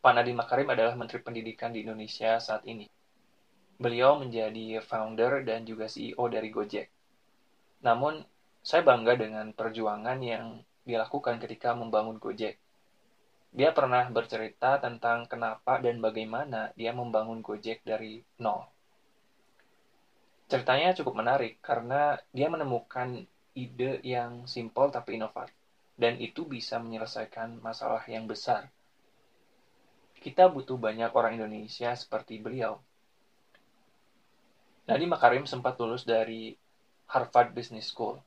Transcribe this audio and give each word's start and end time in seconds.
Pak 0.00 0.16
Nadiem 0.16 0.40
Makarim 0.40 0.72
adalah 0.72 0.96
Menteri 0.96 1.20
Pendidikan 1.20 1.76
di 1.76 1.84
Indonesia 1.84 2.40
saat 2.40 2.64
ini. 2.64 2.88
Beliau 3.76 4.16
menjadi 4.16 4.80
founder 4.80 5.44
dan 5.44 5.68
juga 5.68 5.92
CEO 5.92 6.24
dari 6.32 6.48
Gojek. 6.48 6.88
Namun, 7.84 8.24
saya 8.64 8.80
bangga 8.80 9.20
dengan 9.20 9.52
perjuangan 9.52 10.16
yang 10.24 10.64
dilakukan 10.88 11.36
ketika 11.44 11.76
membangun 11.76 12.16
Gojek. 12.16 12.56
Dia 13.52 13.76
pernah 13.76 14.08
bercerita 14.08 14.80
tentang 14.80 15.28
kenapa 15.28 15.76
dan 15.84 16.00
bagaimana 16.00 16.72
dia 16.80 16.96
membangun 16.96 17.44
Gojek 17.44 17.84
dari 17.84 18.24
nol. 18.40 18.64
Ceritanya 20.48 20.96
cukup 20.96 21.20
menarik 21.20 21.60
karena 21.60 22.16
dia 22.32 22.48
menemukan 22.48 23.20
ide 23.52 24.00
yang 24.00 24.48
simpel 24.48 24.88
tapi 24.88 25.20
inovatif, 25.20 25.52
dan 26.00 26.16
itu 26.16 26.48
bisa 26.48 26.80
menyelesaikan 26.80 27.60
masalah 27.60 28.00
yang 28.08 28.24
besar 28.24 28.72
kita 30.20 30.52
butuh 30.52 30.76
banyak 30.76 31.08
orang 31.16 31.40
Indonesia 31.40 31.96
seperti 31.96 32.36
beliau. 32.36 32.76
Nadiem 34.84 35.08
Makarim 35.08 35.48
sempat 35.48 35.80
lulus 35.80 36.04
dari 36.04 36.52
Harvard 37.08 37.56
Business 37.56 37.88
School. 37.88 38.20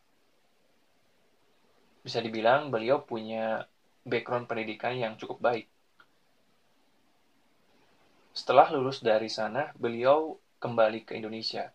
Bisa 2.01 2.19
dibilang 2.19 2.73
beliau 2.73 3.05
punya 3.05 3.69
background 4.03 4.49
pendidikan 4.49 4.97
yang 4.97 5.13
cukup 5.15 5.39
baik. 5.39 5.69
Setelah 8.33 8.73
lulus 8.73 8.99
dari 8.99 9.29
sana, 9.29 9.69
beliau 9.77 10.35
kembali 10.57 11.05
ke 11.05 11.13
Indonesia. 11.13 11.69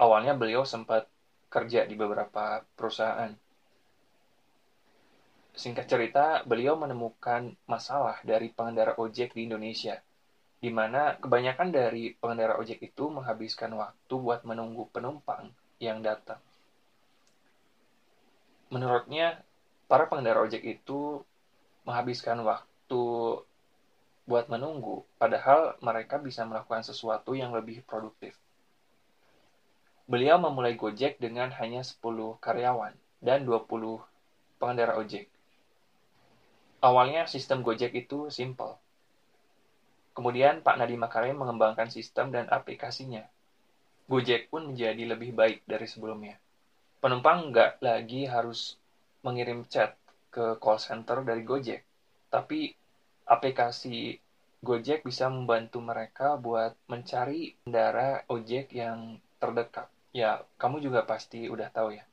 Awalnya 0.00 0.32
beliau 0.32 0.64
sempat 0.64 1.06
kerja 1.52 1.84
di 1.84 1.94
beberapa 1.94 2.64
perusahaan 2.74 3.30
Singkat 5.56 5.88
cerita, 5.88 6.44
beliau 6.44 6.76
menemukan 6.76 7.56
masalah 7.64 8.20
dari 8.20 8.52
pengendara 8.52 8.92
ojek 9.00 9.32
di 9.32 9.48
Indonesia, 9.48 9.96
di 10.60 10.68
mana 10.68 11.16
kebanyakan 11.16 11.72
dari 11.72 12.12
pengendara 12.12 12.60
ojek 12.60 12.76
itu 12.84 13.08
menghabiskan 13.08 13.72
waktu 13.72 14.14
buat 14.20 14.44
menunggu 14.44 14.84
penumpang 14.92 15.48
yang 15.80 16.04
datang. 16.04 16.36
Menurutnya, 18.68 19.40
para 19.88 20.04
pengendara 20.04 20.44
ojek 20.44 20.60
itu 20.60 21.24
menghabiskan 21.88 22.36
waktu 22.44 23.02
buat 24.28 24.46
menunggu, 24.52 25.08
padahal 25.16 25.80
mereka 25.80 26.20
bisa 26.20 26.44
melakukan 26.44 26.84
sesuatu 26.84 27.32
yang 27.32 27.56
lebih 27.56 27.80
produktif. 27.88 28.36
Beliau 30.04 30.36
memulai 30.36 30.76
Gojek 30.76 31.16
dengan 31.16 31.48
hanya 31.56 31.80
10 31.80 32.02
karyawan 32.38 32.92
dan 33.24 33.42
20 33.42 34.02
pengendara 34.60 34.98
ojek. 34.98 35.35
Awalnya 36.86 37.26
sistem 37.26 37.66
Gojek 37.66 37.90
itu 37.98 38.30
simple. 38.30 38.78
Kemudian 40.14 40.62
Pak 40.62 40.78
Nadiem 40.78 41.02
Makarim 41.02 41.34
mengembangkan 41.34 41.90
sistem 41.90 42.30
dan 42.30 42.46
aplikasinya. 42.46 43.26
Gojek 44.06 44.54
pun 44.54 44.70
menjadi 44.70 45.02
lebih 45.02 45.34
baik 45.34 45.66
dari 45.66 45.90
sebelumnya. 45.90 46.38
Penumpang 47.02 47.50
nggak 47.50 47.82
lagi 47.82 48.30
harus 48.30 48.78
mengirim 49.26 49.66
chat 49.66 49.98
ke 50.30 50.54
call 50.62 50.78
center 50.78 51.26
dari 51.26 51.42
Gojek, 51.42 51.82
tapi 52.30 52.70
aplikasi 53.26 54.22
Gojek 54.62 55.02
bisa 55.02 55.26
membantu 55.26 55.82
mereka 55.82 56.38
buat 56.38 56.78
mencari 56.86 57.58
kendara 57.66 58.22
ojek 58.30 58.70
yang 58.70 59.18
terdekat. 59.42 59.90
Ya, 60.14 60.46
kamu 60.54 60.78
juga 60.78 61.02
pasti 61.02 61.50
udah 61.50 61.66
tahu 61.66 61.98
ya. 61.98 62.06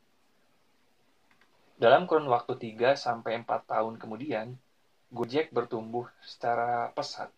Dalam 1.78 2.10
kurun 2.10 2.26
waktu 2.26 2.58
3 2.58 2.98
sampai 2.98 3.38
4 3.44 3.70
tahun 3.70 4.02
kemudian, 4.02 4.56
Gojek 5.14 5.54
bertumbuh 5.54 6.10
secara 6.26 6.90
pesat. 6.98 7.30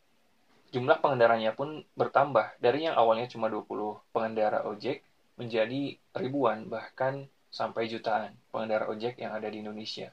Jumlah 0.72 1.04
pengendaranya 1.04 1.52
pun 1.52 1.84
bertambah 2.00 2.56
dari 2.64 2.88
yang 2.88 2.96
awalnya 2.96 3.28
cuma 3.28 3.52
20 3.52 4.00
pengendara 4.16 4.64
ojek 4.64 5.04
menjadi 5.36 6.00
ribuan 6.16 6.72
bahkan 6.72 7.28
sampai 7.52 7.92
jutaan 7.92 8.32
pengendara 8.48 8.88
ojek 8.88 9.20
yang 9.20 9.36
ada 9.36 9.52
di 9.52 9.60
Indonesia. 9.60 10.08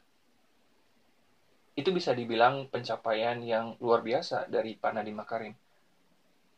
Itu 1.78 1.94
bisa 1.94 2.12
dibilang 2.18 2.66
pencapaian 2.66 3.38
yang 3.46 3.78
luar 3.78 4.02
biasa 4.02 4.50
dari 4.50 4.74
Pak 4.74 4.92
Nadiem 4.98 5.16
Makarim. 5.22 5.54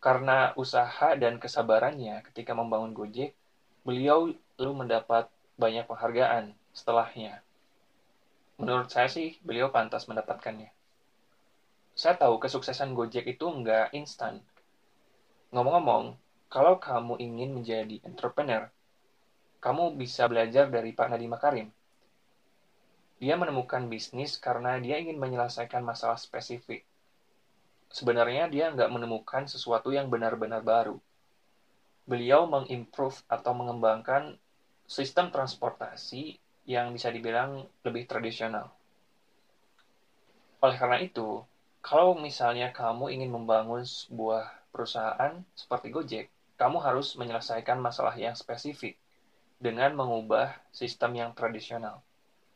Karena 0.01 0.57
usaha 0.57 1.13
dan 1.21 1.37
kesabarannya 1.37 2.25
ketika 2.33 2.57
membangun 2.57 2.97
Gojek, 2.97 3.37
beliau 3.85 4.33
lalu 4.57 4.73
mendapat 4.73 5.29
banyak 5.61 5.85
penghargaan 5.85 6.57
setelahnya 6.73 7.45
menurut 8.59 8.87
saya 8.91 9.11
sih 9.11 9.39
beliau 9.43 9.75
pantas 9.75 10.07
mendapatkannya. 10.07 10.71
Saya 11.95 12.19
tahu 12.19 12.43
kesuksesan 12.43 12.91
Gojek 12.91 13.23
itu 13.23 13.47
nggak 13.47 13.95
instan. 13.95 14.43
Ngomong-ngomong, 15.55 16.19
kalau 16.51 16.83
kamu 16.83 17.23
ingin 17.23 17.55
menjadi 17.55 18.03
entrepreneur, 18.03 18.67
kamu 19.63 19.95
bisa 19.95 20.27
belajar 20.27 20.67
dari 20.67 20.91
Pak 20.91 21.07
Nadiem 21.15 21.31
Makarim. 21.31 21.69
Dia 23.23 23.39
menemukan 23.39 23.87
bisnis 23.87 24.35
karena 24.43 24.75
dia 24.83 24.99
ingin 24.99 25.23
menyelesaikan 25.23 25.87
masalah 25.87 26.19
spesifik. 26.19 26.83
Sebenarnya 27.95 28.51
dia 28.51 28.75
nggak 28.75 28.91
menemukan 28.91 29.47
sesuatu 29.47 29.95
yang 29.95 30.11
benar-benar 30.11 30.67
baru. 30.67 30.99
Beliau 32.11 32.51
mengimprove 32.51 33.23
atau 33.31 33.55
mengembangkan 33.55 34.35
sistem 34.91 35.31
transportasi 35.31 36.43
yang 36.67 36.91
bisa 36.91 37.15
dibilang 37.15 37.71
lebih 37.87 38.11
tradisional. 38.11 38.75
Oleh 40.59 40.75
karena 40.75 40.99
itu, 40.99 41.41
kalau 41.85 42.17
misalnya 42.17 42.73
kamu 42.73 43.13
ingin 43.13 43.29
membangun 43.29 43.85
sebuah 43.85 44.73
perusahaan 44.73 45.45
seperti 45.53 45.93
Gojek, 45.93 46.27
kamu 46.57 46.81
harus 46.81 47.13
menyelesaikan 47.21 47.77
masalah 47.77 48.17
yang 48.17 48.33
spesifik 48.33 48.97
dengan 49.61 49.93
mengubah 49.93 50.57
sistem 50.73 51.13
yang 51.13 51.31
tradisional. 51.37 52.01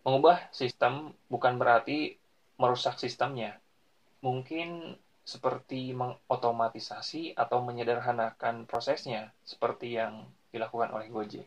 Mengubah 0.00 0.49
sistem 0.49 1.12
bukan 1.28 1.61
berarti 1.61 2.16
merusak 2.56 2.97
sistemnya. 2.97 3.61
Mungkin 4.25 4.97
seperti 5.28 5.93
mengotomatisasi 5.93 7.37
atau 7.37 7.60
menyederhanakan 7.60 8.65
prosesnya 8.65 9.28
seperti 9.45 10.00
yang 10.00 10.25
dilakukan 10.49 10.89
oleh 10.89 11.12
Gojek. 11.12 11.45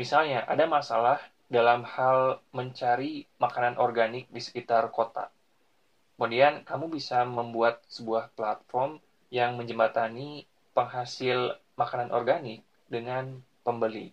Misalnya, 0.00 0.48
ada 0.48 0.64
masalah 0.64 1.20
dalam 1.52 1.84
hal 1.84 2.40
mencari 2.56 3.28
makanan 3.36 3.76
organik 3.76 4.32
di 4.32 4.40
sekitar 4.40 4.88
kota. 4.88 5.28
Kemudian, 6.18 6.66
kamu 6.66 6.90
bisa 6.90 7.22
membuat 7.22 7.86
sebuah 7.86 8.34
platform 8.34 8.98
yang 9.30 9.54
menjembatani 9.54 10.50
penghasil 10.74 11.54
makanan 11.78 12.10
organik 12.10 12.66
dengan 12.90 13.38
pembeli. 13.62 14.10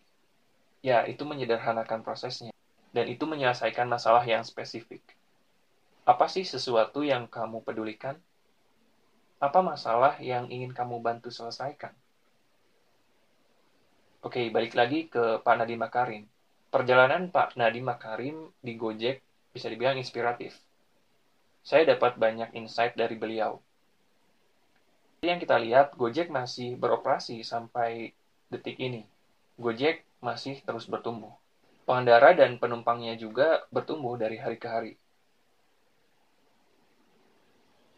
Ya, 0.85 1.01
itu 1.09 1.25
menyederhanakan 1.25 2.05
prosesnya. 2.05 2.53
Dan 2.93 3.09
itu 3.09 3.25
menyelesaikan 3.25 3.89
masalah 3.89 4.21
yang 4.21 4.45
spesifik. 4.45 5.01
Apa 6.05 6.29
sih 6.29 6.45
sesuatu 6.45 7.01
yang 7.01 7.25
kamu 7.25 7.65
pedulikan? 7.65 8.21
Apa 9.41 9.65
masalah 9.65 10.21
yang 10.21 10.45
ingin 10.53 10.77
kamu 10.77 11.01
bantu 11.01 11.33
selesaikan? 11.33 11.89
Oke, 14.21 14.45
balik 14.53 14.77
lagi 14.77 15.09
ke 15.09 15.41
Pak 15.41 15.55
Nadiem 15.57 15.81
Makarim. 15.81 16.23
Perjalanan 16.69 17.33
Pak 17.33 17.57
Nadiem 17.57 17.85
Makarim 17.89 18.53
di 18.61 18.77
Gojek 18.77 19.25
bisa 19.49 19.69
dibilang 19.69 19.97
inspiratif. 19.97 20.53
Saya 21.65 21.97
dapat 21.97 22.21
banyak 22.21 22.53
insight 22.53 22.93
dari 22.93 23.17
beliau. 23.17 23.57
Yang 25.25 25.49
kita 25.49 25.57
lihat, 25.57 25.97
Gojek 25.97 26.29
masih 26.29 26.77
beroperasi 26.77 27.41
sampai 27.41 28.13
detik 28.53 28.77
ini. 28.77 29.01
Gojek 29.57 30.05
masih 30.21 30.61
terus 30.61 30.85
bertumbuh. 30.85 31.33
Pengendara 31.89 32.37
dan 32.37 32.61
penumpangnya 32.61 33.17
juga 33.17 33.65
bertumbuh 33.73 34.13
dari 34.13 34.37
hari 34.37 34.61
ke 34.61 34.67
hari. 34.69 34.93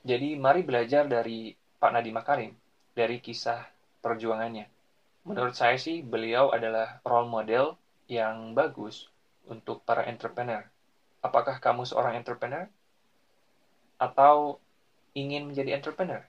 Jadi 0.08 0.40
mari 0.40 0.64
belajar 0.64 1.04
dari 1.04 1.52
Pak 1.52 1.92
Nadiem 1.92 2.16
Makarim, 2.16 2.52
dari 2.96 3.19
kisah 3.19 3.68
perjuangannya. 4.00 4.72
Menurut 5.28 5.60
saya 5.60 5.75
sih 5.75 6.00
beliau 6.00 6.56
adalah 6.56 7.04
role 7.04 7.28
model 7.28 7.75
yang 8.08 8.56
bagus 8.56 9.12
untuk 9.52 9.84
para 9.84 10.08
entrepreneur. 10.08 10.64
Apakah 11.19 11.60
kamu 11.60 11.84
seorang 11.84 12.16
entrepreneur? 12.16 12.72
atau 13.97 14.61
ingin 15.17 15.49
menjadi 15.49 15.81
entrepreneur? 15.81 16.21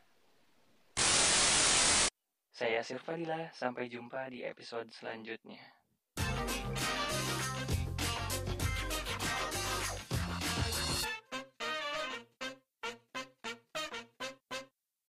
Saya 2.59 2.83
Silvadila, 2.83 3.55
sampai 3.55 3.87
jumpa 3.87 4.27
di 4.35 4.43
episode 4.43 4.91
selanjutnya. 4.91 5.63